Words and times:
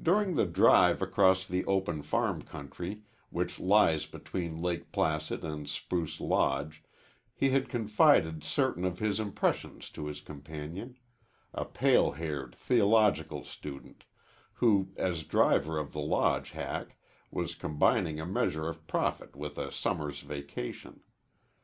During 0.00 0.36
the 0.36 0.46
drive 0.46 1.02
across 1.02 1.44
the 1.44 1.64
open 1.64 2.02
farm 2.02 2.42
country 2.42 3.02
which 3.30 3.58
lies 3.58 4.06
between 4.06 4.62
Lake 4.62 4.92
Placid 4.92 5.42
and 5.42 5.68
Spruce 5.68 6.20
Lodge 6.20 6.84
he 7.34 7.50
had 7.50 7.68
confided 7.68 8.44
certain 8.44 8.84
of 8.84 9.00
his 9.00 9.18
impressions 9.18 9.90
to 9.90 10.06
his 10.06 10.20
companion 10.20 10.96
a 11.52 11.64
pale 11.64 12.12
haired 12.12 12.54
theological 12.54 13.42
student, 13.42 14.04
who 14.52 14.92
as 14.96 15.24
driver 15.24 15.76
of 15.76 15.92
the 15.92 15.98
Lodge 15.98 16.52
hack 16.52 16.96
was 17.32 17.56
combining 17.56 18.20
a 18.20 18.24
measure 18.26 18.68
of 18.68 18.86
profit 18.86 19.34
with 19.34 19.58
a 19.58 19.72
summer's 19.72 20.20
vacation. 20.20 21.00